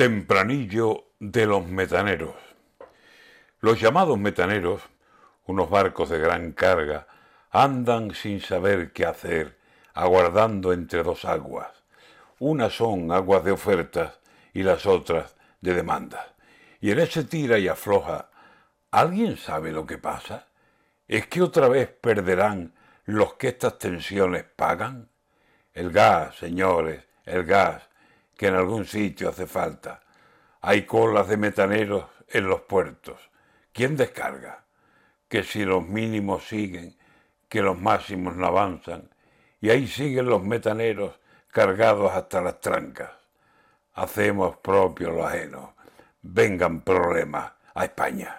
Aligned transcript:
Tempranillo 0.00 1.08
de 1.18 1.44
los 1.44 1.66
metaneros. 1.66 2.34
Los 3.60 3.78
llamados 3.78 4.18
metaneros, 4.18 4.80
unos 5.44 5.68
barcos 5.68 6.08
de 6.08 6.18
gran 6.18 6.52
carga, 6.52 7.06
andan 7.50 8.14
sin 8.14 8.40
saber 8.40 8.94
qué 8.94 9.04
hacer, 9.04 9.58
aguardando 9.92 10.72
entre 10.72 11.02
dos 11.02 11.26
aguas. 11.26 11.68
Unas 12.38 12.72
son 12.72 13.12
aguas 13.12 13.44
de 13.44 13.52
ofertas 13.52 14.20
y 14.54 14.62
las 14.62 14.86
otras 14.86 15.36
de 15.60 15.74
demandas. 15.74 16.24
Y 16.80 16.92
en 16.92 17.00
ese 17.00 17.24
tira 17.24 17.58
y 17.58 17.68
afloja, 17.68 18.30
¿alguien 18.90 19.36
sabe 19.36 19.70
lo 19.70 19.84
que 19.84 19.98
pasa? 19.98 20.46
¿Es 21.08 21.26
que 21.26 21.42
otra 21.42 21.68
vez 21.68 21.90
perderán 21.90 22.72
los 23.04 23.34
que 23.34 23.48
estas 23.48 23.76
tensiones 23.76 24.44
pagan? 24.44 25.10
El 25.74 25.92
gas, 25.92 26.36
señores, 26.36 27.04
el 27.26 27.44
gas, 27.44 27.89
que 28.40 28.46
en 28.46 28.54
algún 28.54 28.86
sitio 28.86 29.28
hace 29.28 29.46
falta. 29.46 30.00
Hay 30.62 30.86
colas 30.86 31.28
de 31.28 31.36
metaneros 31.36 32.06
en 32.26 32.48
los 32.48 32.62
puertos. 32.62 33.20
¿Quién 33.70 33.98
descarga? 33.98 34.64
Que 35.28 35.44
si 35.44 35.66
los 35.66 35.86
mínimos 35.86 36.48
siguen, 36.48 36.96
que 37.50 37.60
los 37.60 37.78
máximos 37.78 38.34
no 38.36 38.46
avanzan, 38.46 39.10
y 39.60 39.68
ahí 39.68 39.86
siguen 39.86 40.24
los 40.24 40.42
metaneros 40.42 41.20
cargados 41.48 42.12
hasta 42.12 42.40
las 42.40 42.62
trancas. 42.62 43.10
Hacemos 43.92 44.56
propio 44.56 45.10
lo 45.10 45.26
ajeno. 45.26 45.74
Vengan 46.22 46.80
problemas 46.80 47.52
a 47.74 47.84
España. 47.84 48.38